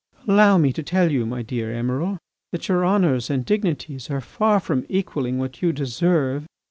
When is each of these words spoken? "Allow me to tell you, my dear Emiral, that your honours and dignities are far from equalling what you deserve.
"Allow 0.27 0.57
me 0.57 0.73
to 0.73 0.81
tell 0.81 1.11
you, 1.11 1.27
my 1.27 1.43
dear 1.43 1.71
Emiral, 1.71 2.17
that 2.51 2.67
your 2.67 2.83
honours 2.83 3.29
and 3.29 3.45
dignities 3.45 4.09
are 4.09 4.19
far 4.19 4.59
from 4.59 4.83
equalling 4.89 5.37
what 5.37 5.61
you 5.61 5.71
deserve. 5.71 6.47